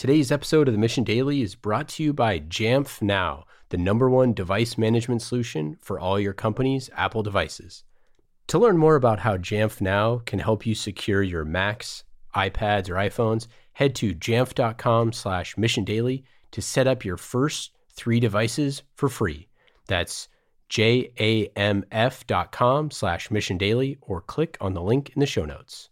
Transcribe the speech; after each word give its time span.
Today's 0.00 0.32
episode 0.32 0.66
of 0.66 0.72
the 0.72 0.80
Mission 0.80 1.04
Daily 1.04 1.42
is 1.42 1.54
brought 1.54 1.86
to 1.88 2.02
you 2.02 2.14
by 2.14 2.40
Jamf 2.40 3.02
Now, 3.02 3.44
the 3.68 3.76
number 3.76 4.08
one 4.08 4.32
device 4.32 4.78
management 4.78 5.20
solution 5.20 5.76
for 5.82 6.00
all 6.00 6.18
your 6.18 6.32
company's 6.32 6.88
Apple 6.96 7.22
devices. 7.22 7.84
To 8.46 8.58
learn 8.58 8.78
more 8.78 8.96
about 8.96 9.18
how 9.18 9.36
Jamf 9.36 9.78
Now 9.82 10.22
can 10.24 10.38
help 10.38 10.64
you 10.64 10.74
secure 10.74 11.22
your 11.22 11.44
Macs, 11.44 12.04
iPads, 12.34 12.88
or 12.88 12.94
iPhones, 12.94 13.46
head 13.74 13.94
to 13.96 14.14
jamf.com 14.14 15.12
slash 15.12 15.58
mission 15.58 15.84
daily 15.84 16.24
to 16.52 16.62
set 16.62 16.86
up 16.86 17.04
your 17.04 17.18
first 17.18 17.72
three 17.92 18.20
devices 18.20 18.82
for 18.94 19.10
free. 19.10 19.48
That's 19.86 20.28
jamf.com 20.70 21.50
slash 22.90 23.30
mission 23.30 23.58
daily 23.58 23.98
or 24.00 24.22
click 24.22 24.56
on 24.62 24.72
the 24.72 24.80
link 24.80 25.10
in 25.10 25.20
the 25.20 25.26
show 25.26 25.44
notes. 25.44 25.90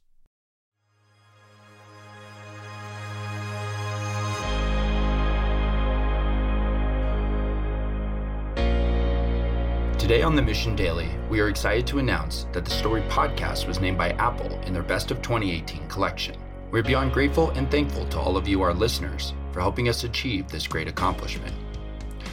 Today 10.09 10.23
on 10.23 10.35
the 10.35 10.41
Mission 10.41 10.75
Daily, 10.75 11.11
we 11.29 11.39
are 11.39 11.51
excited 11.51 11.87
to 11.89 11.99
announce 11.99 12.47
that 12.55 12.65
the 12.65 12.71
Story 12.71 13.03
podcast 13.11 13.69
was 13.69 13.79
named 13.79 13.99
by 13.99 14.13
Apple 14.13 14.59
in 14.63 14.73
their 14.73 14.83
Best 14.83 15.11
of 15.11 15.21
2018 15.21 15.87
collection. 15.87 16.35
We're 16.71 16.83
beyond 16.83 17.13
grateful 17.13 17.51
and 17.51 17.71
thankful 17.71 18.07
to 18.07 18.19
all 18.19 18.39
of 18.39 18.49
you, 18.49 18.63
our 18.63 18.73
listeners, 18.73 19.35
for 19.53 19.61
helping 19.61 19.91
us 19.91 20.05
achieve 20.05 20.49
this 20.49 20.67
great 20.67 20.89
accomplishment. 20.89 21.55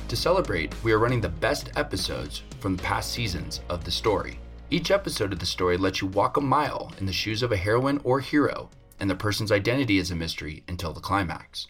To 0.08 0.16
celebrate, 0.16 0.74
we 0.86 0.94
are 0.94 1.00
running 1.00 1.20
the 1.20 1.28
best 1.28 1.70
episodes 1.76 2.44
from 2.62 2.78
the 2.78 2.84
past 2.84 3.12
seasons 3.12 3.60
of 3.68 3.84
The 3.84 3.92
Story. 3.92 4.40
Each 4.70 4.90
episode 4.90 5.34
of 5.34 5.40
The 5.40 5.46
Story 5.46 5.76
lets 5.76 6.00
you 6.00 6.08
walk 6.08 6.38
a 6.38 6.42
mile 6.42 6.94
in 6.98 7.06
the 7.06 7.12
shoes 7.12 7.44
of 7.44 7.52
a 7.52 7.58
heroine 7.58 8.00
or 8.06 8.22
hero, 8.22 8.70
and 9.02 9.10
the 9.10 9.16
person's 9.16 9.52
identity 9.52 9.98
is 9.98 10.12
a 10.12 10.16
mystery 10.16 10.64
until 10.70 10.94
the 10.94 11.02
climax. 11.02 11.68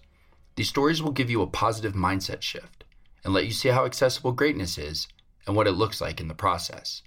These 0.55 0.69
stories 0.69 1.01
will 1.01 1.13
give 1.13 1.31
you 1.31 1.41
a 1.41 1.47
positive 1.47 1.93
mindset 1.93 2.43
shift 2.43 2.83
and 3.23 3.33
let 3.33 3.47
you 3.47 3.51
see 3.51 3.69
how 3.69 3.85
accessible 3.85 4.33
greatness 4.33 4.77
is 4.77 5.07
and 5.45 5.55
what 5.55 5.67
it 5.67 5.71
looks 5.71 6.01
like 6.01 6.19
in 6.19 6.27
the 6.27 6.33
process. 6.33 7.01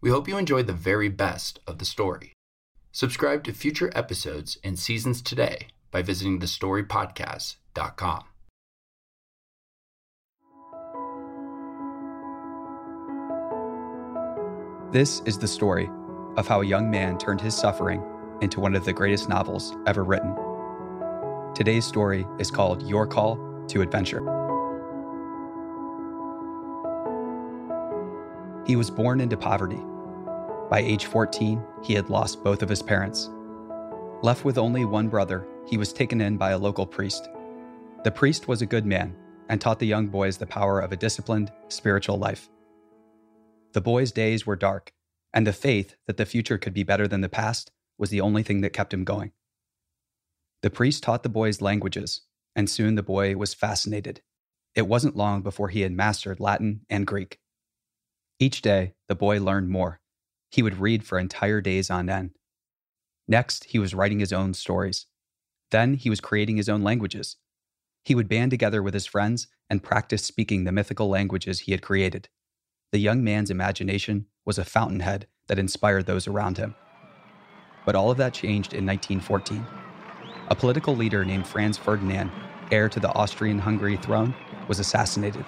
We 0.00 0.10
hope 0.10 0.28
you 0.28 0.38
enjoy 0.38 0.62
the 0.62 0.72
very 0.72 1.08
best 1.08 1.60
of 1.66 1.78
the 1.78 1.84
story. 1.84 2.32
Subscribe 2.92 3.44
to 3.44 3.52
future 3.52 3.92
episodes 3.94 4.58
and 4.64 4.78
seasons 4.78 5.22
today 5.22 5.68
by 5.90 6.02
visiting 6.02 6.40
thestorypodcast.com. 6.40 8.24
This 14.90 15.20
is 15.26 15.38
the 15.38 15.46
story 15.46 15.90
of 16.36 16.48
how 16.48 16.62
a 16.62 16.66
young 16.66 16.90
man 16.90 17.18
turned 17.18 17.40
his 17.40 17.54
suffering 17.54 18.02
into 18.40 18.60
one 18.60 18.74
of 18.74 18.84
the 18.84 18.92
greatest 18.92 19.28
novels 19.28 19.76
ever 19.86 20.02
written. 20.02 20.34
Today's 21.54 21.84
story 21.84 22.24
is 22.38 22.50
called 22.50 22.88
Your 22.88 23.06
Call 23.06 23.38
to 23.68 23.82
Adventure. 23.82 24.37
He 28.68 28.76
was 28.76 28.90
born 28.90 29.22
into 29.22 29.38
poverty. 29.38 29.80
By 30.68 30.80
age 30.80 31.06
14, 31.06 31.64
he 31.82 31.94
had 31.94 32.10
lost 32.10 32.44
both 32.44 32.62
of 32.62 32.68
his 32.68 32.82
parents. 32.82 33.30
Left 34.22 34.44
with 34.44 34.58
only 34.58 34.84
one 34.84 35.08
brother, 35.08 35.48
he 35.66 35.78
was 35.78 35.90
taken 35.90 36.20
in 36.20 36.36
by 36.36 36.50
a 36.50 36.58
local 36.58 36.86
priest. 36.86 37.30
The 38.04 38.10
priest 38.10 38.46
was 38.46 38.60
a 38.60 38.66
good 38.66 38.84
man 38.84 39.16
and 39.48 39.58
taught 39.58 39.78
the 39.78 39.86
young 39.86 40.08
boys 40.08 40.36
the 40.36 40.46
power 40.46 40.80
of 40.80 40.92
a 40.92 40.96
disciplined, 40.96 41.50
spiritual 41.68 42.18
life. 42.18 42.50
The 43.72 43.80
boy's 43.80 44.12
days 44.12 44.46
were 44.46 44.54
dark, 44.54 44.92
and 45.32 45.46
the 45.46 45.54
faith 45.54 45.96
that 46.06 46.18
the 46.18 46.26
future 46.26 46.58
could 46.58 46.74
be 46.74 46.82
better 46.82 47.08
than 47.08 47.22
the 47.22 47.30
past 47.30 47.70
was 47.96 48.10
the 48.10 48.20
only 48.20 48.42
thing 48.42 48.60
that 48.60 48.74
kept 48.74 48.92
him 48.92 49.04
going. 49.04 49.32
The 50.62 50.68
priest 50.68 51.02
taught 51.02 51.22
the 51.22 51.30
boys 51.30 51.62
languages, 51.62 52.20
and 52.54 52.68
soon 52.68 52.96
the 52.96 53.02
boy 53.02 53.34
was 53.34 53.54
fascinated. 53.54 54.20
It 54.74 54.86
wasn't 54.86 55.16
long 55.16 55.40
before 55.40 55.68
he 55.68 55.80
had 55.80 55.92
mastered 55.92 56.38
Latin 56.38 56.82
and 56.90 57.06
Greek. 57.06 57.38
Each 58.40 58.62
day, 58.62 58.94
the 59.08 59.16
boy 59.16 59.40
learned 59.40 59.68
more. 59.68 60.00
He 60.50 60.62
would 60.62 60.78
read 60.78 61.04
for 61.04 61.18
entire 61.18 61.60
days 61.60 61.90
on 61.90 62.08
end. 62.08 62.30
Next, 63.26 63.64
he 63.64 63.80
was 63.80 63.94
writing 63.94 64.20
his 64.20 64.32
own 64.32 64.54
stories. 64.54 65.06
Then, 65.70 65.94
he 65.94 66.08
was 66.08 66.20
creating 66.20 66.56
his 66.56 66.68
own 66.68 66.82
languages. 66.82 67.36
He 68.04 68.14
would 68.14 68.28
band 68.28 68.52
together 68.52 68.80
with 68.82 68.94
his 68.94 69.06
friends 69.06 69.48
and 69.68 69.82
practice 69.82 70.24
speaking 70.24 70.64
the 70.64 70.72
mythical 70.72 71.08
languages 71.08 71.60
he 71.60 71.72
had 71.72 71.82
created. 71.82 72.28
The 72.92 73.00
young 73.00 73.24
man's 73.24 73.50
imagination 73.50 74.26
was 74.46 74.56
a 74.56 74.64
fountainhead 74.64 75.26
that 75.48 75.58
inspired 75.58 76.06
those 76.06 76.28
around 76.28 76.58
him. 76.58 76.76
But 77.84 77.96
all 77.96 78.10
of 78.10 78.18
that 78.18 78.34
changed 78.34 78.72
in 78.72 78.86
1914. 78.86 79.66
A 80.48 80.54
political 80.54 80.94
leader 80.94 81.24
named 81.24 81.46
Franz 81.46 81.76
Ferdinand, 81.76 82.30
heir 82.70 82.88
to 82.88 83.00
the 83.00 83.12
Austrian 83.14 83.58
Hungary 83.58 83.96
throne, 83.96 84.32
was 84.68 84.78
assassinated. 84.78 85.44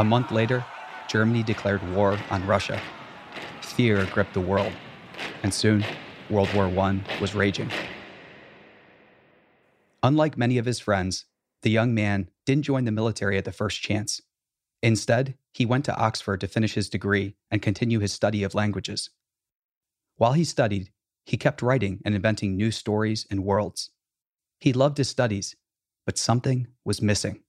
A 0.00 0.04
month 0.04 0.30
later, 0.30 0.64
Germany 1.08 1.42
declared 1.42 1.86
war 1.94 2.18
on 2.30 2.46
Russia. 2.46 2.80
Fear 3.60 4.06
gripped 4.06 4.32
the 4.32 4.40
world, 4.40 4.72
and 5.42 5.52
soon 5.52 5.84
World 6.30 6.48
War 6.54 6.68
I 6.68 7.02
was 7.20 7.34
raging. 7.34 7.70
Unlike 10.02 10.38
many 10.38 10.56
of 10.56 10.64
his 10.64 10.80
friends, 10.80 11.26
the 11.60 11.68
young 11.68 11.92
man 11.92 12.30
didn't 12.46 12.64
join 12.64 12.86
the 12.86 12.90
military 12.90 13.36
at 13.36 13.44
the 13.44 13.52
first 13.52 13.82
chance. 13.82 14.22
Instead, 14.82 15.34
he 15.52 15.66
went 15.66 15.84
to 15.84 15.96
Oxford 15.96 16.40
to 16.40 16.48
finish 16.48 16.72
his 16.72 16.88
degree 16.88 17.36
and 17.50 17.60
continue 17.60 18.00
his 18.00 18.14
study 18.14 18.42
of 18.42 18.54
languages. 18.54 19.10
While 20.16 20.32
he 20.32 20.44
studied, 20.44 20.92
he 21.26 21.36
kept 21.36 21.60
writing 21.60 22.00
and 22.06 22.14
inventing 22.14 22.56
new 22.56 22.70
stories 22.70 23.26
and 23.30 23.44
worlds. 23.44 23.90
He 24.60 24.72
loved 24.72 24.96
his 24.96 25.10
studies, 25.10 25.56
but 26.06 26.16
something 26.16 26.68
was 26.86 27.02
missing. 27.02 27.42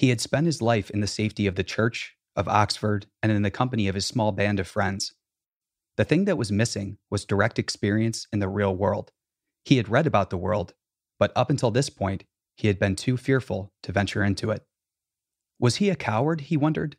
He 0.00 0.08
had 0.08 0.22
spent 0.22 0.46
his 0.46 0.62
life 0.62 0.88
in 0.88 1.00
the 1.00 1.06
safety 1.06 1.46
of 1.46 1.56
the 1.56 1.62
church, 1.62 2.16
of 2.34 2.48
Oxford, 2.48 3.04
and 3.22 3.30
in 3.30 3.42
the 3.42 3.50
company 3.50 3.86
of 3.86 3.94
his 3.94 4.06
small 4.06 4.32
band 4.32 4.58
of 4.58 4.66
friends. 4.66 5.12
The 5.98 6.06
thing 6.06 6.24
that 6.24 6.38
was 6.38 6.50
missing 6.50 6.96
was 7.10 7.26
direct 7.26 7.58
experience 7.58 8.26
in 8.32 8.38
the 8.38 8.48
real 8.48 8.74
world. 8.74 9.12
He 9.62 9.76
had 9.76 9.90
read 9.90 10.06
about 10.06 10.30
the 10.30 10.38
world, 10.38 10.72
but 11.18 11.32
up 11.36 11.50
until 11.50 11.70
this 11.70 11.90
point, 11.90 12.24
he 12.56 12.68
had 12.68 12.78
been 12.78 12.96
too 12.96 13.18
fearful 13.18 13.74
to 13.82 13.92
venture 13.92 14.24
into 14.24 14.50
it. 14.50 14.64
Was 15.58 15.76
he 15.76 15.90
a 15.90 15.96
coward, 15.96 16.40
he 16.40 16.56
wondered? 16.56 16.96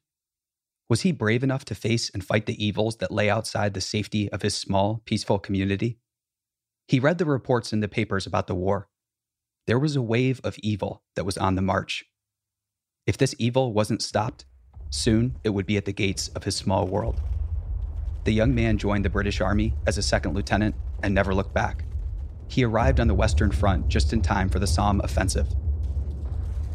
Was 0.87 1.01
he 1.01 1.11
brave 1.11 1.41
enough 1.41 1.65
to 1.65 1.73
face 1.73 2.11
and 2.11 2.23
fight 2.23 2.45
the 2.45 2.63
evils 2.63 2.97
that 2.97 3.09
lay 3.09 3.31
outside 3.31 3.73
the 3.73 3.81
safety 3.81 4.31
of 4.31 4.43
his 4.43 4.53
small, 4.53 5.01
peaceful 5.05 5.39
community? 5.39 5.97
He 6.87 6.99
read 6.99 7.17
the 7.17 7.25
reports 7.25 7.73
in 7.73 7.79
the 7.79 7.87
papers 7.87 8.27
about 8.27 8.45
the 8.45 8.53
war. 8.53 8.89
There 9.65 9.79
was 9.79 9.95
a 9.95 10.03
wave 10.03 10.39
of 10.43 10.59
evil 10.59 11.01
that 11.15 11.25
was 11.25 11.39
on 11.39 11.55
the 11.55 11.63
march. 11.63 12.05
If 13.07 13.17
this 13.17 13.33
evil 13.39 13.73
wasn't 13.73 14.03
stopped, 14.03 14.45
soon 14.91 15.37
it 15.43 15.49
would 15.49 15.65
be 15.65 15.77
at 15.77 15.85
the 15.85 15.93
gates 15.93 16.27
of 16.29 16.43
his 16.43 16.55
small 16.55 16.87
world. 16.87 17.19
The 18.25 18.33
young 18.33 18.53
man 18.53 18.77
joined 18.77 19.03
the 19.03 19.09
British 19.09 19.41
Army 19.41 19.73
as 19.87 19.97
a 19.97 20.03
second 20.03 20.35
lieutenant 20.35 20.75
and 21.01 21.13
never 21.13 21.33
looked 21.33 21.53
back. 21.53 21.83
He 22.47 22.63
arrived 22.63 22.99
on 22.99 23.07
the 23.07 23.15
Western 23.15 23.51
Front 23.51 23.87
just 23.87 24.13
in 24.13 24.21
time 24.21 24.49
for 24.49 24.59
the 24.59 24.67
Somme 24.67 25.01
offensive. 25.01 25.47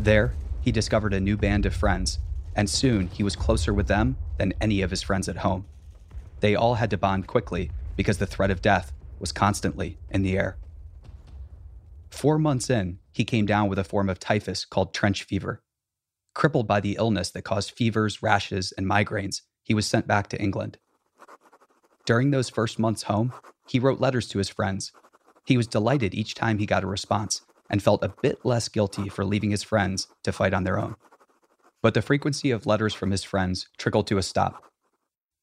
There, 0.00 0.34
he 0.60 0.72
discovered 0.72 1.14
a 1.14 1.20
new 1.20 1.36
band 1.36 1.64
of 1.64 1.74
friends, 1.74 2.18
and 2.56 2.68
soon 2.68 3.06
he 3.06 3.22
was 3.22 3.36
closer 3.36 3.72
with 3.72 3.86
them 3.86 4.16
than 4.36 4.54
any 4.60 4.82
of 4.82 4.90
his 4.90 5.02
friends 5.02 5.28
at 5.28 5.36
home. 5.36 5.66
They 6.40 6.56
all 6.56 6.74
had 6.74 6.90
to 6.90 6.98
bond 6.98 7.28
quickly 7.28 7.70
because 7.94 8.18
the 8.18 8.26
threat 8.26 8.50
of 8.50 8.62
death 8.62 8.92
was 9.20 9.30
constantly 9.30 9.98
in 10.10 10.22
the 10.22 10.36
air. 10.36 10.56
Four 12.10 12.38
months 12.38 12.68
in, 12.68 12.98
he 13.12 13.24
came 13.24 13.46
down 13.46 13.68
with 13.68 13.78
a 13.78 13.84
form 13.84 14.08
of 14.08 14.18
typhus 14.18 14.64
called 14.64 14.92
trench 14.92 15.22
fever. 15.22 15.62
Crippled 16.36 16.66
by 16.66 16.80
the 16.80 16.96
illness 16.98 17.30
that 17.30 17.44
caused 17.44 17.70
fevers, 17.70 18.22
rashes, 18.22 18.70
and 18.72 18.86
migraines, 18.86 19.40
he 19.64 19.72
was 19.72 19.86
sent 19.86 20.06
back 20.06 20.28
to 20.28 20.38
England. 20.40 20.76
During 22.04 22.30
those 22.30 22.50
first 22.50 22.78
months 22.78 23.04
home, 23.04 23.32
he 23.66 23.78
wrote 23.78 24.00
letters 24.00 24.28
to 24.28 24.38
his 24.38 24.50
friends. 24.50 24.92
He 25.46 25.56
was 25.56 25.66
delighted 25.66 26.12
each 26.14 26.34
time 26.34 26.58
he 26.58 26.66
got 26.66 26.84
a 26.84 26.88
response 26.88 27.40
and 27.70 27.82
felt 27.82 28.04
a 28.04 28.12
bit 28.20 28.44
less 28.44 28.68
guilty 28.68 29.08
for 29.08 29.24
leaving 29.24 29.50
his 29.50 29.62
friends 29.62 30.08
to 30.24 30.30
fight 30.30 30.52
on 30.52 30.64
their 30.64 30.78
own. 30.78 30.96
But 31.80 31.94
the 31.94 32.02
frequency 32.02 32.50
of 32.50 32.66
letters 32.66 32.92
from 32.92 33.12
his 33.12 33.24
friends 33.24 33.68
trickled 33.78 34.06
to 34.08 34.18
a 34.18 34.22
stop. 34.22 34.62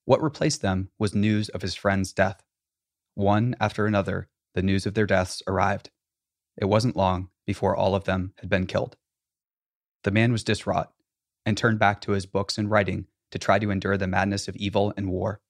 What 0.06 0.22
replaced 0.22 0.62
them 0.62 0.90
was 1.00 1.16
news 1.16 1.50
of 1.50 1.64
his 1.64 1.74
friend's 1.74 2.14
death. 2.14 2.44
One 3.16 3.56
after 3.60 3.88
another, 3.88 4.30
the 4.54 4.62
news 4.62 4.86
of 4.86 4.94
their 4.94 5.08
deaths 5.08 5.42
arrived. 5.48 5.90
It 6.56 6.66
wasn't 6.66 6.96
long 6.96 7.30
before 7.48 7.76
all 7.76 7.96
of 7.96 8.04
them 8.04 8.34
had 8.42 8.50
been 8.50 8.68
killed. 8.68 8.96
The 10.04 10.12
man 10.12 10.32
was 10.32 10.44
distraught 10.44 10.88
and 11.46 11.58
turned 11.58 11.80
back 11.80 12.02
to 12.02 12.12
his 12.12 12.26
books 12.26 12.58
and 12.58 12.70
writing 12.70 13.08
to 13.32 13.40
try 13.40 13.60
to 13.60 13.72
endure 13.72 13.98
the 13.98 14.08
madness 14.08 14.48
of 14.48 14.56
evil 14.56 14.94
and 14.96 15.10
war. 15.10 15.42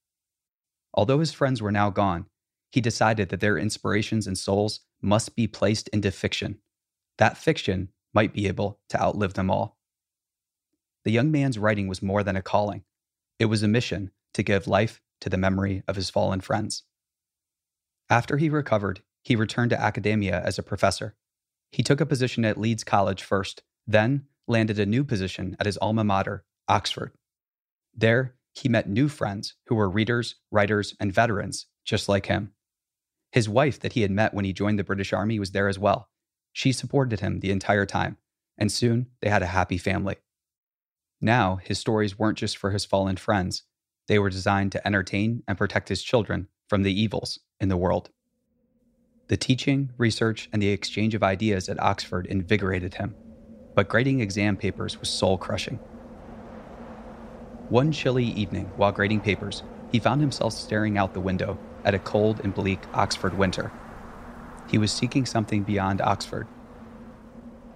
Although 0.94 1.20
his 1.20 1.34
friends 1.34 1.62
were 1.62 1.72
now 1.72 1.90
gone, 1.90 2.28
he 2.72 2.82
decided 2.82 3.30
that 3.30 3.40
their 3.40 3.58
inspirations 3.58 4.26
and 4.26 4.38
souls 4.38 4.82
must 5.02 5.36
be 5.36 5.48
placed 5.48 5.88
into 5.90 6.12
fiction. 6.12 6.60
That 7.18 7.38
fiction 7.38 7.90
might 8.14 8.34
be 8.34 8.48
able 8.48 8.80
to 8.90 9.02
outlive 9.02 9.34
them 9.34 9.50
all. 9.52 9.78
The 11.04 11.12
young 11.12 11.32
man's 11.32 11.60
writing 11.60 11.88
was 11.88 12.02
more 12.02 12.24
than 12.24 12.36
a 12.36 12.42
calling, 12.42 12.84
it 13.40 13.46
was 13.46 13.64
a 13.64 13.68
mission 13.68 14.12
to 14.34 14.44
give 14.44 14.68
life 14.68 15.02
to 15.22 15.30
the 15.30 15.38
memory 15.38 15.84
of 15.88 15.96
his 15.96 16.10
fallen 16.10 16.42
friends. 16.42 16.84
After 18.10 18.38
he 18.38 18.50
recovered, 18.50 19.02
he 19.24 19.36
returned 19.36 19.72
to 19.72 19.82
academia 19.82 20.42
as 20.42 20.58
a 20.58 20.64
professor. 20.64 21.16
He 21.72 21.84
took 21.84 22.00
a 22.00 22.06
position 22.06 22.46
at 22.46 22.60
Leeds 22.60 22.84
College 22.84 23.24
first, 23.24 23.64
then 23.88 24.28
landed 24.48 24.80
a 24.80 24.86
new 24.86 25.04
position 25.04 25.56
at 25.60 25.66
his 25.66 25.78
alma 25.78 26.04
mater, 26.04 26.46
Oxford. 26.68 27.12
There, 27.96 28.36
he 28.54 28.70
met 28.70 28.90
new 28.90 29.08
friends 29.08 29.56
who 29.68 29.76
were 29.76 29.90
readers, 29.90 30.36
writers, 30.52 30.96
and 31.00 31.14
veterans 31.14 31.68
just 31.86 32.08
like 32.08 32.28
him. 32.28 32.54
His 33.32 33.50
wife, 33.50 33.80
that 33.80 33.94
he 33.94 34.02
had 34.02 34.12
met 34.12 34.34
when 34.34 34.46
he 34.46 34.54
joined 34.54 34.78
the 34.78 34.84
British 34.84 35.12
Army, 35.12 35.40
was 35.40 35.52
there 35.52 35.68
as 35.68 35.80
well. 35.80 36.10
She 36.52 36.72
supported 36.72 37.20
him 37.20 37.40
the 37.40 37.52
entire 37.52 37.86
time, 37.86 38.18
and 38.58 38.72
soon 38.72 39.08
they 39.22 39.30
had 39.30 39.42
a 39.42 39.48
happy 39.48 39.78
family. 39.78 40.18
Now, 41.20 41.56
his 41.56 41.80
stories 41.80 42.20
weren't 42.20 42.38
just 42.38 42.58
for 42.58 42.72
his 42.72 42.86
fallen 42.86 43.18
friends, 43.18 43.64
they 44.08 44.20
were 44.20 44.30
designed 44.30 44.72
to 44.74 44.86
entertain 44.86 45.44
and 45.48 45.58
protect 45.58 45.90
his 45.90 46.04
children 46.04 46.48
from 46.68 46.84
the 46.84 47.02
evils 47.02 47.40
in 47.60 47.70
the 47.70 47.78
world. 47.78 48.10
The 49.28 49.38
teaching, 49.38 49.92
research, 49.98 50.50
and 50.52 50.62
the 50.62 50.70
exchange 50.70 51.16
of 51.16 51.24
ideas 51.24 51.70
at 51.70 51.82
Oxford 51.82 52.26
invigorated 52.28 52.96
him, 52.96 53.16
but 53.76 53.90
grading 53.90 54.20
exam 54.20 54.58
papers 54.58 55.00
was 55.00 55.10
soul 55.10 55.38
crushing. 55.38 55.80
One 57.70 57.92
chilly 57.92 58.26
evening, 58.26 58.72
while 58.76 58.92
grading 58.92 59.22
papers, 59.22 59.64
he 59.92 60.00
found 60.00 60.22
himself 60.22 60.54
staring 60.54 60.98
out 60.98 61.14
the 61.14 61.20
window 61.20 61.58
at 61.86 61.96
a 61.96 62.00
cold 62.00 62.42
and 62.44 62.54
bleak 62.54 62.80
Oxford 62.94 63.38
winter. 63.38 63.72
He 64.70 64.78
was 64.78 64.92
seeking 64.92 65.26
something 65.26 65.64
beyond 65.64 66.02
Oxford. 66.02 66.48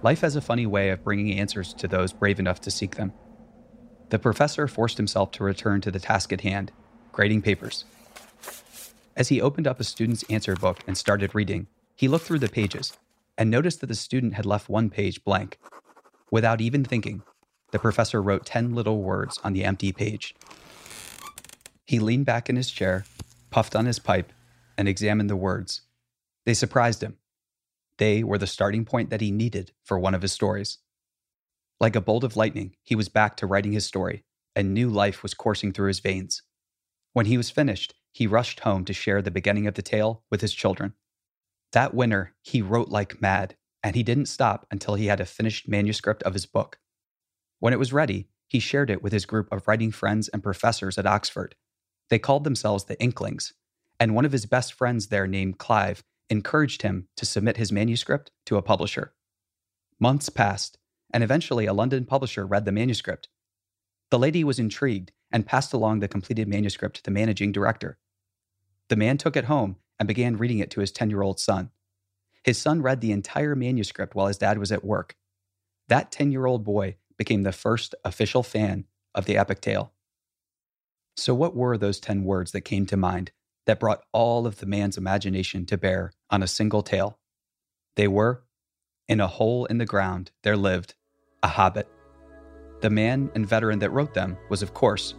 Life 0.02 0.20
has 0.20 0.36
a 0.36 0.40
funny 0.40 0.66
way 0.66 0.90
of 0.90 1.02
bringing 1.02 1.38
answers 1.38 1.74
to 1.74 1.88
those 1.88 2.12
brave 2.12 2.38
enough 2.38 2.60
to 2.62 2.70
seek 2.70 2.96
them. 2.96 3.12
The 4.10 4.18
professor 4.18 4.68
forced 4.68 4.96
himself 4.96 5.32
to 5.32 5.44
return 5.44 5.80
to 5.82 5.90
the 5.90 5.98
task 5.98 6.32
at 6.32 6.42
hand, 6.42 6.72
grading 7.12 7.42
papers. 7.42 7.84
As 9.16 9.28
he 9.28 9.40
opened 9.40 9.66
up 9.66 9.80
a 9.80 9.84
student's 9.84 10.22
answer 10.30 10.54
book 10.54 10.78
and 10.86 10.96
started 10.96 11.34
reading, 11.34 11.66
he 11.96 12.06
looked 12.06 12.24
through 12.24 12.38
the 12.38 12.48
pages 12.48 12.92
and 13.36 13.50
noticed 13.50 13.80
that 13.80 13.88
the 13.88 13.94
student 13.94 14.34
had 14.34 14.46
left 14.46 14.68
one 14.68 14.88
page 14.88 15.24
blank. 15.24 15.58
Without 16.30 16.60
even 16.60 16.84
thinking, 16.84 17.22
the 17.70 17.78
professor 17.78 18.22
wrote 18.22 18.46
10 18.46 18.74
little 18.74 19.02
words 19.02 19.38
on 19.44 19.52
the 19.52 19.64
empty 19.64 19.92
page. 19.92 20.34
He 21.86 21.98
leaned 21.98 22.26
back 22.26 22.48
in 22.48 22.56
his 22.56 22.70
chair, 22.70 23.04
puffed 23.50 23.74
on 23.74 23.86
his 23.86 23.98
pipe, 23.98 24.32
and 24.76 24.88
examined 24.88 25.30
the 25.30 25.36
words. 25.36 25.82
They 26.44 26.54
surprised 26.54 27.02
him. 27.02 27.16
They 27.98 28.22
were 28.22 28.38
the 28.38 28.46
starting 28.46 28.84
point 28.84 29.10
that 29.10 29.20
he 29.20 29.30
needed 29.30 29.72
for 29.84 29.98
one 29.98 30.14
of 30.14 30.22
his 30.22 30.32
stories. 30.32 30.78
Like 31.80 31.96
a 31.96 32.00
bolt 32.00 32.24
of 32.24 32.36
lightning, 32.36 32.76
he 32.82 32.94
was 32.94 33.08
back 33.08 33.36
to 33.36 33.46
writing 33.46 33.72
his 33.72 33.86
story, 33.86 34.24
and 34.54 34.72
new 34.72 34.88
life 34.88 35.22
was 35.22 35.34
coursing 35.34 35.72
through 35.72 35.88
his 35.88 36.00
veins. 36.00 36.42
When 37.12 37.26
he 37.26 37.36
was 37.36 37.50
finished, 37.50 37.94
he 38.12 38.26
rushed 38.26 38.60
home 38.60 38.84
to 38.84 38.92
share 38.92 39.22
the 39.22 39.30
beginning 39.30 39.66
of 39.66 39.74
the 39.74 39.82
tale 39.82 40.24
with 40.30 40.40
his 40.40 40.54
children. 40.54 40.94
That 41.72 41.94
winter, 41.94 42.34
he 42.42 42.62
wrote 42.62 42.88
like 42.88 43.20
mad, 43.20 43.56
and 43.82 43.94
he 43.94 44.02
didn't 44.02 44.26
stop 44.26 44.66
until 44.70 44.94
he 44.94 45.06
had 45.06 45.20
a 45.20 45.26
finished 45.26 45.68
manuscript 45.68 46.22
of 46.24 46.34
his 46.34 46.46
book. 46.46 46.78
When 47.60 47.72
it 47.72 47.78
was 47.78 47.92
ready, 47.92 48.28
he 48.48 48.60
shared 48.60 48.90
it 48.90 49.02
with 49.02 49.12
his 49.12 49.26
group 49.26 49.48
of 49.52 49.66
writing 49.68 49.92
friends 49.92 50.28
and 50.28 50.42
professors 50.42 50.98
at 50.98 51.06
Oxford. 51.06 51.54
They 52.08 52.18
called 52.18 52.44
themselves 52.44 52.84
the 52.84 53.00
Inklings, 53.00 53.52
and 54.00 54.14
one 54.14 54.24
of 54.24 54.32
his 54.32 54.46
best 54.46 54.72
friends 54.72 55.08
there, 55.08 55.26
named 55.26 55.58
Clive, 55.58 56.02
encouraged 56.30 56.82
him 56.82 57.08
to 57.16 57.26
submit 57.26 57.56
his 57.56 57.72
manuscript 57.72 58.30
to 58.46 58.56
a 58.56 58.62
publisher. 58.62 59.12
Months 60.00 60.28
passed, 60.28 60.78
and 61.12 61.24
eventually 61.24 61.66
a 61.66 61.72
London 61.72 62.04
publisher 62.04 62.46
read 62.46 62.64
the 62.64 62.72
manuscript. 62.72 63.28
The 64.10 64.18
lady 64.18 64.44
was 64.44 64.58
intrigued 64.58 65.12
and 65.30 65.46
passed 65.46 65.72
along 65.72 66.00
the 66.00 66.08
completed 66.08 66.48
manuscript 66.48 66.96
to 66.96 67.02
the 67.02 67.10
managing 67.10 67.52
director. 67.52 67.98
The 68.88 68.96
man 68.96 69.18
took 69.18 69.36
it 69.36 69.44
home 69.44 69.76
and 69.98 70.06
began 70.06 70.36
reading 70.36 70.58
it 70.58 70.70
to 70.72 70.80
his 70.80 70.92
10 70.92 71.10
year 71.10 71.22
old 71.22 71.40
son. 71.40 71.70
His 72.44 72.58
son 72.58 72.82
read 72.82 73.00
the 73.00 73.12
entire 73.12 73.54
manuscript 73.54 74.14
while 74.14 74.26
his 74.26 74.38
dad 74.38 74.58
was 74.58 74.72
at 74.72 74.84
work. 74.84 75.16
That 75.88 76.12
10 76.12 76.32
year 76.32 76.46
old 76.46 76.64
boy 76.64 76.96
became 77.16 77.42
the 77.42 77.52
first 77.52 77.94
official 78.04 78.42
fan 78.42 78.86
of 79.14 79.24
the 79.24 79.36
epic 79.36 79.60
tale. 79.60 79.92
So, 81.16 81.34
what 81.34 81.56
were 81.56 81.76
those 81.76 81.98
10 81.98 82.24
words 82.24 82.52
that 82.52 82.60
came 82.60 82.86
to 82.86 82.96
mind 82.96 83.32
that 83.66 83.80
brought 83.80 84.04
all 84.12 84.46
of 84.46 84.58
the 84.58 84.66
man's 84.66 84.96
imagination 84.96 85.66
to 85.66 85.76
bear 85.76 86.12
on 86.30 86.42
a 86.42 86.46
single 86.46 86.82
tale? 86.82 87.18
They 87.96 88.08
were 88.08 88.44
In 89.08 89.20
a 89.20 89.26
hole 89.26 89.64
in 89.64 89.78
the 89.78 89.86
ground 89.86 90.30
there 90.42 90.56
lived 90.56 90.94
a 91.42 91.48
hobbit. 91.48 91.88
The 92.80 92.90
man 92.90 93.30
and 93.34 93.46
veteran 93.46 93.80
that 93.80 93.90
wrote 93.90 94.14
them 94.14 94.36
was, 94.50 94.62
of 94.62 94.74
course, 94.74 95.14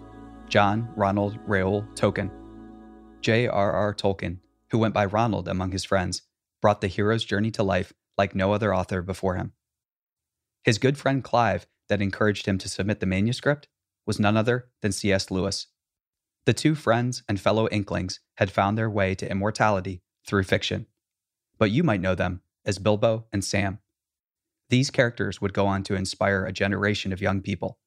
John 0.48 0.90
Ronald 0.96 1.38
Reuel 1.46 1.86
Tolkien. 1.96 2.32
J.R.R. 3.22 3.94
Tolkien, 3.94 4.38
who 4.72 4.78
went 4.78 4.94
by 4.94 5.06
Ronald 5.06 5.48
among 5.50 5.72
his 5.72 5.84
friends, 5.84 6.22
brought 6.62 6.82
the 6.82 6.88
hero's 6.88 7.24
journey 7.24 7.52
to 7.52 7.64
life 7.64 7.94
like 8.18 8.36
no 8.36 8.54
other 8.54 8.74
author 8.74 9.02
before 9.02 9.36
him. 9.36 9.54
His 10.64 10.78
good 10.78 10.98
friend 10.98 11.24
Clive 11.24 11.68
that 11.88 12.02
encouraged 12.02 12.46
him 12.46 12.58
to 12.60 12.70
submit 12.70 13.00
the 13.00 13.06
manuscript 13.06 13.68
was 14.06 14.20
none 14.20 14.38
other 14.38 14.70
than 14.82 14.92
C.S. 14.92 15.32
Lewis. 15.32 15.68
The 16.46 16.54
two 16.54 16.76
friends 16.76 17.24
and 17.28 17.40
fellow 17.40 17.68
Inklings 17.70 18.20
had 18.38 18.52
found 18.52 18.78
their 18.78 18.90
way 18.90 19.16
to 19.16 19.30
immortality 19.30 20.02
through 20.26 20.44
fiction, 20.44 20.88
but 21.58 21.72
you 21.72 21.84
might 21.84 22.02
know 22.02 22.16
them 22.16 22.42
as 22.66 22.80
Bilbo 22.80 23.26
and 23.32 23.44
Sam. 23.44 23.80
These 24.70 24.92
characters 24.92 25.42
would 25.42 25.54
go 25.54 25.66
on 25.66 25.84
to 25.84 25.96
inspire 25.96 26.46
a 26.46 26.52
generation 26.52 27.12
of 27.12 27.22
young 27.22 27.42
people. 27.42 27.80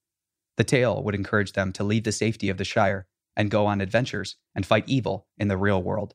The 0.57 0.65
tale 0.65 1.03
would 1.03 1.15
encourage 1.15 1.53
them 1.53 1.73
to 1.75 1.85
leave 1.85 2.05
the 2.05 2.13
safety 2.13 2.49
of 2.49 2.59
the 2.59 2.65
Shire 2.65 3.07
and 3.37 3.51
go 3.51 3.67
on 3.67 3.81
adventures 3.81 4.37
and 4.55 4.67
fight 4.67 4.85
evil 4.87 5.27
in 5.39 5.49
the 5.49 5.57
real 5.57 5.83
world. 5.83 6.15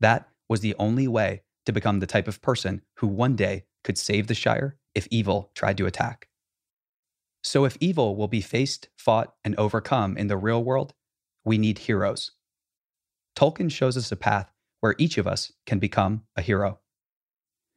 That 0.00 0.28
was 0.48 0.60
the 0.60 0.74
only 0.78 1.08
way 1.08 1.42
to 1.66 1.72
become 1.72 2.00
the 2.00 2.06
type 2.06 2.28
of 2.28 2.42
person 2.42 2.82
who 2.96 3.06
one 3.06 3.36
day 3.36 3.64
could 3.84 3.98
save 3.98 4.26
the 4.26 4.34
Shire 4.34 4.76
if 4.94 5.08
evil 5.10 5.50
tried 5.54 5.76
to 5.78 5.86
attack. 5.86 6.28
So, 7.44 7.64
if 7.64 7.76
evil 7.80 8.14
will 8.16 8.28
be 8.28 8.40
faced, 8.40 8.88
fought, 8.96 9.34
and 9.44 9.56
overcome 9.56 10.16
in 10.16 10.28
the 10.28 10.36
real 10.36 10.62
world, 10.62 10.94
we 11.44 11.58
need 11.58 11.80
heroes. 11.80 12.30
Tolkien 13.36 13.70
shows 13.70 13.96
us 13.96 14.12
a 14.12 14.16
path 14.16 14.52
where 14.80 14.94
each 14.98 15.18
of 15.18 15.26
us 15.26 15.52
can 15.66 15.78
become 15.78 16.22
a 16.36 16.42
hero. 16.42 16.78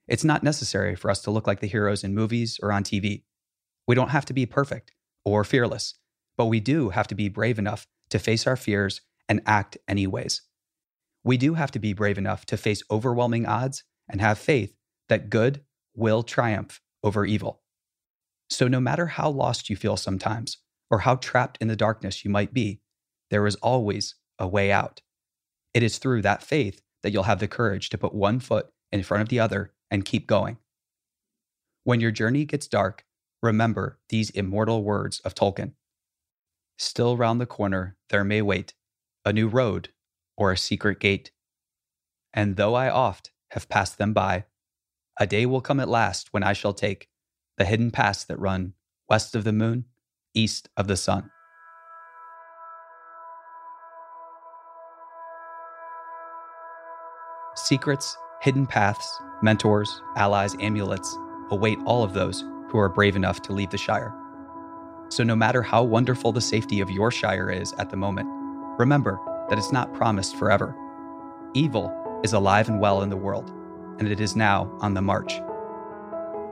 It's 0.07 0.23
not 0.23 0.43
necessary 0.43 0.95
for 0.95 1.09
us 1.09 1.21
to 1.21 1.31
look 1.31 1.47
like 1.47 1.61
the 1.61 1.67
heroes 1.67 2.03
in 2.03 2.13
movies 2.13 2.59
or 2.61 2.71
on 2.71 2.83
TV. 2.83 3.23
We 3.87 3.95
don't 3.95 4.09
have 4.09 4.25
to 4.25 4.33
be 4.33 4.45
perfect 4.45 4.91
or 5.23 5.43
fearless, 5.43 5.95
but 6.37 6.45
we 6.45 6.59
do 6.59 6.89
have 6.89 7.07
to 7.07 7.15
be 7.15 7.29
brave 7.29 7.57
enough 7.57 7.87
to 8.09 8.19
face 8.19 8.45
our 8.45 8.55
fears 8.55 9.01
and 9.27 9.41
act 9.45 9.77
anyways. 9.87 10.41
We 11.25 11.37
do 11.37 11.55
have 11.55 11.71
to 11.71 11.79
be 11.79 11.93
brave 11.93 12.19
enough 12.19 12.45
to 12.45 12.55
face 12.55 12.83
overwhelming 12.91 13.47
odds 13.47 13.83
and 14.07 14.21
have 14.21 14.37
faith 14.37 14.75
that 15.09 15.31
good 15.31 15.61
will 15.95 16.21
triumph 16.21 16.79
over 17.03 17.25
evil. 17.25 17.63
So, 18.47 18.67
no 18.67 18.79
matter 18.79 19.07
how 19.07 19.31
lost 19.31 19.67
you 19.67 19.75
feel 19.75 19.97
sometimes, 19.97 20.59
or 20.91 20.99
how 20.99 21.15
trapped 21.15 21.57
in 21.59 21.67
the 21.67 21.75
darkness 21.75 22.23
you 22.23 22.29
might 22.29 22.53
be, 22.53 22.79
there 23.31 23.47
is 23.47 23.55
always 23.55 24.15
a 24.37 24.47
way 24.47 24.71
out. 24.71 25.01
It 25.73 25.81
is 25.81 25.97
through 25.97 26.21
that 26.21 26.43
faith 26.43 26.83
that 27.01 27.11
you'll 27.11 27.23
have 27.23 27.39
the 27.39 27.47
courage 27.47 27.89
to 27.89 27.97
put 27.97 28.13
one 28.13 28.39
foot 28.39 28.67
in 28.91 29.01
front 29.01 29.23
of 29.23 29.29
the 29.29 29.39
other 29.39 29.73
and 29.89 30.05
keep 30.05 30.27
going. 30.27 30.57
When 31.85 32.01
your 32.01 32.11
journey 32.11 32.45
gets 32.45 32.67
dark, 32.67 33.03
remember 33.41 33.99
these 34.09 34.29
immortal 34.29 34.83
words 34.83 35.21
of 35.21 35.33
Tolkien 35.33 35.73
Still 36.77 37.17
round 37.17 37.41
the 37.41 37.45
corner 37.47 37.97
there 38.09 38.23
may 38.23 38.43
wait 38.43 38.75
a 39.23 39.33
new 39.33 39.47
road 39.47 39.89
or 40.37 40.51
a 40.51 40.57
secret 40.57 40.99
gate. 40.99 41.31
And 42.33 42.55
though 42.55 42.75
I 42.75 42.89
oft 42.89 43.31
have 43.51 43.69
passed 43.69 43.97
them 43.97 44.13
by, 44.13 44.45
a 45.19 45.25
day 45.25 45.45
will 45.45 45.61
come 45.61 45.79
at 45.79 45.89
last 45.89 46.33
when 46.33 46.43
I 46.43 46.53
shall 46.53 46.73
take 46.73 47.07
the 47.57 47.65
hidden 47.65 47.91
paths 47.91 48.25
that 48.25 48.39
run 48.39 48.73
west 49.09 49.35
of 49.35 49.43
the 49.43 49.53
moon, 49.53 49.85
east 50.33 50.67
of 50.75 50.87
the 50.87 50.97
sun. 50.97 51.29
Secrets, 57.55 58.17
hidden 58.41 58.67
paths, 58.67 59.19
mentors, 59.41 60.01
allies, 60.17 60.55
amulets 60.59 61.17
await 61.51 61.77
all 61.85 62.03
of 62.03 62.13
those 62.13 62.43
who 62.69 62.77
are 62.77 62.89
brave 62.89 63.15
enough 63.15 63.41
to 63.43 63.53
leave 63.53 63.69
the 63.69 63.77
Shire. 63.77 64.13
So, 65.09 65.23
no 65.23 65.35
matter 65.35 65.61
how 65.61 65.83
wonderful 65.83 66.31
the 66.31 66.41
safety 66.41 66.81
of 66.81 66.89
your 66.89 67.11
Shire 67.11 67.49
is 67.49 67.73
at 67.73 67.89
the 67.89 67.97
moment, 67.97 68.27
remember 68.77 69.19
that 69.49 69.57
it's 69.57 69.71
not 69.71 69.93
promised 69.93 70.35
forever. 70.35 70.75
Evil 71.53 71.93
is 72.23 72.33
alive 72.33 72.69
and 72.69 72.79
well 72.79 73.01
in 73.01 73.09
the 73.09 73.17
world, 73.17 73.51
and 73.99 74.07
it 74.07 74.19
is 74.19 74.35
now 74.35 74.71
on 74.81 74.93
the 74.93 75.01
march. 75.01 75.33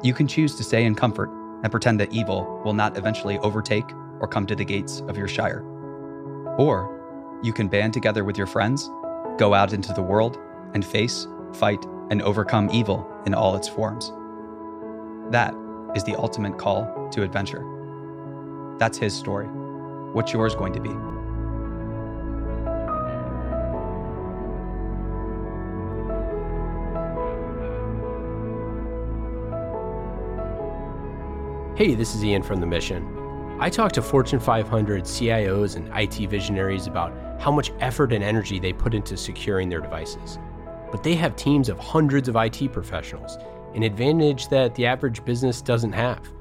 You 0.03 0.13
can 0.13 0.27
choose 0.27 0.55
to 0.55 0.63
stay 0.63 0.85
in 0.85 0.95
comfort 0.95 1.29
and 1.63 1.71
pretend 1.71 1.99
that 1.99 2.13
evil 2.13 2.61
will 2.63 2.73
not 2.73 2.97
eventually 2.97 3.37
overtake 3.39 3.89
or 4.19 4.27
come 4.27 4.45
to 4.45 4.55
the 4.55 4.65
gates 4.65 5.01
of 5.07 5.17
your 5.17 5.27
Shire. 5.27 5.63
Or 6.57 7.39
you 7.41 7.53
can 7.53 7.67
band 7.67 7.93
together 7.93 8.23
with 8.23 8.37
your 8.37 8.47
friends, 8.47 8.89
go 9.37 9.53
out 9.53 9.73
into 9.73 9.93
the 9.93 10.01
world, 10.01 10.37
and 10.73 10.85
face, 10.85 11.27
fight, 11.53 11.83
and 12.09 12.21
overcome 12.21 12.69
evil 12.71 13.09
in 13.25 13.33
all 13.33 13.55
its 13.55 13.67
forms. 13.67 14.11
That 15.31 15.53
is 15.95 16.03
the 16.03 16.15
ultimate 16.17 16.57
call 16.57 17.09
to 17.11 17.23
adventure. 17.23 17.65
That's 18.77 18.97
his 18.97 19.13
story. 19.13 19.47
What's 20.13 20.33
yours 20.33 20.55
going 20.55 20.73
to 20.73 20.81
be? 20.81 21.22
Hey, 31.75 31.95
this 31.95 32.13
is 32.13 32.23
Ian 32.23 32.43
from 32.43 32.59
The 32.59 32.67
Mission. 32.67 33.57
I 33.59 33.67
talk 33.67 33.91
to 33.93 34.01
Fortune 34.03 34.39
500 34.39 35.05
CIOs 35.05 35.75
and 35.75 35.89
IT 35.97 36.29
visionaries 36.29 36.85
about 36.85 37.11
how 37.41 37.51
much 37.51 37.71
effort 37.79 38.13
and 38.13 38.23
energy 38.23 38.59
they 38.59 38.71
put 38.71 38.93
into 38.93 39.17
securing 39.17 39.69
their 39.69 39.81
devices. 39.81 40.37
But 40.91 41.01
they 41.01 41.15
have 41.15 41.35
teams 41.35 41.69
of 41.69 41.79
hundreds 41.79 42.27
of 42.27 42.35
IT 42.35 42.71
professionals, 42.71 43.39
an 43.73 43.81
advantage 43.81 44.49
that 44.49 44.75
the 44.75 44.85
average 44.85 45.25
business 45.25 45.63
doesn't 45.63 45.93
have. 45.93 46.31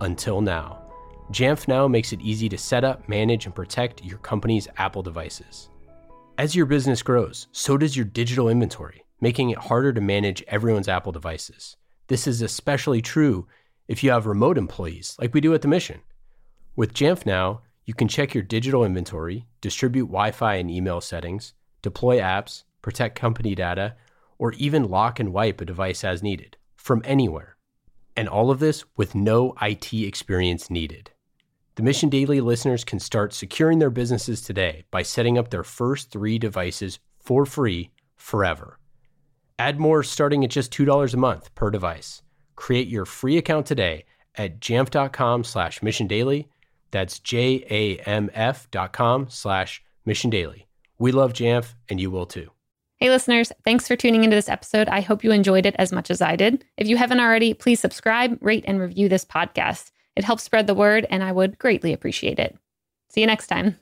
Until 0.00 0.40
now. 0.40 0.82
Jamf 1.30 1.68
Now 1.68 1.86
makes 1.86 2.12
it 2.12 2.20
easy 2.20 2.48
to 2.48 2.58
set 2.58 2.82
up, 2.82 3.08
manage, 3.08 3.46
and 3.46 3.54
protect 3.54 4.04
your 4.04 4.18
company's 4.18 4.66
Apple 4.76 5.04
devices. 5.04 5.68
As 6.36 6.56
your 6.56 6.66
business 6.66 7.00
grows, 7.00 7.46
so 7.52 7.78
does 7.78 7.96
your 7.96 8.06
digital 8.06 8.48
inventory, 8.48 9.04
making 9.20 9.50
it 9.50 9.58
harder 9.58 9.92
to 9.92 10.00
manage 10.00 10.42
everyone's 10.48 10.88
Apple 10.88 11.12
devices. 11.12 11.76
This 12.08 12.26
is 12.26 12.42
especially 12.42 13.00
true 13.00 13.46
if 13.90 14.04
you 14.04 14.12
have 14.12 14.24
remote 14.24 14.56
employees, 14.56 15.16
like 15.18 15.34
we 15.34 15.40
do 15.40 15.52
at 15.52 15.62
the 15.62 15.68
mission. 15.68 16.00
With 16.76 16.94
Jamf 16.94 17.26
Now, 17.26 17.62
you 17.84 17.92
can 17.92 18.06
check 18.06 18.32
your 18.32 18.44
digital 18.44 18.84
inventory, 18.84 19.48
distribute 19.60 20.06
Wi 20.06 20.30
Fi 20.30 20.54
and 20.54 20.70
email 20.70 21.00
settings, 21.00 21.54
deploy 21.82 22.20
apps, 22.20 22.62
protect 22.82 23.18
company 23.18 23.56
data, 23.56 23.96
or 24.38 24.52
even 24.52 24.88
lock 24.88 25.18
and 25.18 25.32
wipe 25.32 25.60
a 25.60 25.64
device 25.64 26.04
as 26.04 26.22
needed 26.22 26.56
from 26.76 27.02
anywhere. 27.04 27.56
And 28.16 28.28
all 28.28 28.52
of 28.52 28.60
this 28.60 28.84
with 28.96 29.16
no 29.16 29.56
IT 29.60 29.92
experience 29.92 30.70
needed. 30.70 31.10
The 31.74 31.82
Mission 31.82 32.10
Daily 32.10 32.40
listeners 32.40 32.84
can 32.84 33.00
start 33.00 33.32
securing 33.32 33.80
their 33.80 33.90
businesses 33.90 34.40
today 34.40 34.84
by 34.92 35.02
setting 35.02 35.36
up 35.36 35.50
their 35.50 35.64
first 35.64 36.12
three 36.12 36.38
devices 36.38 37.00
for 37.18 37.44
free 37.44 37.90
forever. 38.16 38.78
Add 39.58 39.80
more 39.80 40.04
starting 40.04 40.44
at 40.44 40.50
just 40.50 40.72
$2 40.72 41.12
a 41.12 41.16
month 41.16 41.52
per 41.56 41.72
device. 41.72 42.22
Create 42.60 42.88
your 42.88 43.06
free 43.06 43.38
account 43.38 43.64
today 43.64 44.04
at 44.34 44.60
jamf.com 44.60 45.44
slash 45.44 45.82
mission 45.82 46.06
daily. 46.06 46.46
That's 46.90 47.18
J-A-M-F 47.18 48.70
dot 48.70 48.92
com 48.92 49.30
slash 49.30 49.82
mission 50.04 50.28
daily. 50.28 50.68
We 50.98 51.10
love 51.10 51.32
Jamf 51.32 51.72
and 51.88 51.98
you 51.98 52.10
will 52.10 52.26
too. 52.26 52.50
Hey, 52.98 53.08
listeners, 53.08 53.50
thanks 53.64 53.88
for 53.88 53.96
tuning 53.96 54.24
into 54.24 54.36
this 54.36 54.50
episode. 54.50 54.90
I 54.90 55.00
hope 55.00 55.24
you 55.24 55.32
enjoyed 55.32 55.64
it 55.64 55.74
as 55.78 55.90
much 55.90 56.10
as 56.10 56.20
I 56.20 56.36
did. 56.36 56.62
If 56.76 56.86
you 56.86 56.98
haven't 56.98 57.20
already, 57.20 57.54
please 57.54 57.80
subscribe, 57.80 58.36
rate, 58.42 58.64
and 58.66 58.78
review 58.78 59.08
this 59.08 59.24
podcast. 59.24 59.90
It 60.16 60.24
helps 60.24 60.42
spread 60.42 60.66
the 60.66 60.74
word, 60.74 61.06
and 61.08 61.24
I 61.24 61.32
would 61.32 61.58
greatly 61.58 61.94
appreciate 61.94 62.38
it. 62.38 62.58
See 63.08 63.22
you 63.22 63.26
next 63.26 63.46
time. 63.46 63.78